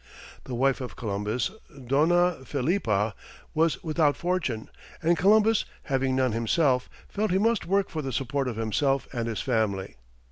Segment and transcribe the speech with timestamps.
[0.45, 1.51] The wife of Columbus,
[1.85, 3.13] Dona Filippa,
[3.53, 4.67] was without fortune,
[4.99, 9.27] and Columbus, having none himself, felt he must work for the support of himself and
[9.27, 9.97] his family.